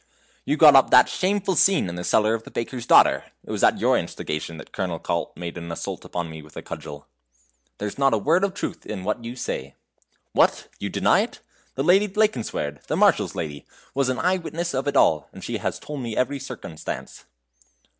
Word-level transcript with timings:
"You 0.45 0.57
got 0.57 0.75
up 0.75 0.89
that 0.89 1.07
shameful 1.09 1.55
scene 1.55 1.87
in 1.87 1.93
the 1.93 2.03
cellar 2.03 2.33
of 2.33 2.41
the 2.41 2.49
baker's 2.49 2.87
daughter. 2.87 3.25
It 3.45 3.51
was 3.51 3.61
at 3.63 3.77
your 3.79 3.99
instigation 3.99 4.57
that 4.57 4.71
Colonel 4.71 4.97
Kalt 4.97 5.37
made 5.37 5.59
an 5.59 5.71
assault 5.71 6.03
upon 6.03 6.27
me 6.27 6.41
with 6.41 6.57
a 6.57 6.63
cudgel." 6.63 7.05
"There's 7.77 7.99
not 7.99 8.11
a 8.15 8.17
word 8.17 8.43
of 8.43 8.55
truth 8.55 8.83
in 8.83 9.03
what 9.03 9.23
you 9.23 9.35
say." 9.35 9.75
"What! 10.31 10.69
you 10.79 10.89
deny 10.89 11.19
it? 11.19 11.39
The 11.75 11.83
Lady 11.83 12.07
Blankenswerd, 12.07 12.83
the 12.87 12.97
Marshal's 12.97 13.35
lady, 13.35 13.67
was 13.93 14.09
an 14.09 14.17
eye 14.17 14.37
witness 14.37 14.73
of 14.73 14.87
it 14.87 14.97
all, 14.97 15.29
and 15.31 15.43
she 15.43 15.59
has 15.59 15.77
told 15.77 15.99
me 16.01 16.17
every 16.17 16.39
circumstance." 16.39 17.25